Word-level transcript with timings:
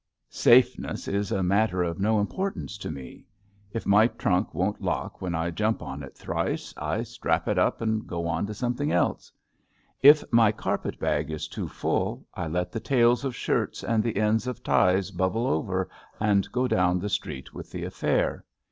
Safeness 0.31 1.07
is 1.07 1.31
a 1.31 1.43
matter 1.43 1.83
of 1.83 1.99
no 1.99 2.19
importance 2.19 2.79
to 2.79 2.89
me. 2.89 3.27
GEIFFITHS 3.71 3.71
THE 3.73 3.79
SAFE 3.81 3.85
MAN 3.85 4.03
63 4.03 4.03
If 4.03 4.09
my 4.09 4.19
trunk 4.31 4.53
won't 4.55 4.81
lock 4.81 5.21
when 5.21 5.35
I 5.35 5.51
jump 5.51 5.83
on 5.83 6.01
it 6.01 6.15
thrice^ 6.15 6.73
I 6.75 7.03
strap 7.03 7.47
it 7.47 7.59
up 7.59 7.81
and 7.81 8.07
go 8.07 8.25
on 8.27 8.47
to 8.47 8.55
something 8.55 8.91
else. 8.91 9.31
If 10.01 10.23
my 10.33 10.51
carpet 10.51 10.97
bag 10.97 11.29
is 11.29 11.47
too 11.47 11.67
full, 11.67 12.25
I 12.33 12.47
let 12.47 12.71
the 12.71 12.79
tails 12.79 13.23
of 13.23 13.35
shirts 13.35 13.83
and 13.83 14.01
the 14.01 14.15
ends 14.17 14.47
of 14.47 14.63
ties 14.63 15.11
bubble 15.11 15.45
over 15.45 15.87
and 16.19 16.51
go 16.51 16.67
down 16.67 16.97
the 16.97 17.07
street 17.09 17.53
with 17.53 17.69
the 17.69 17.83
affair. 17.83 18.43